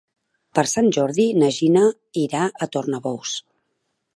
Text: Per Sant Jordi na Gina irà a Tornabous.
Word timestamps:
Per 0.59 0.63
Sant 0.69 0.87
Jordi 0.95 1.25
na 1.41 1.49
Gina 1.57 1.85
irà 2.23 2.43
a 2.47 2.69
Tornabous. 2.77 3.37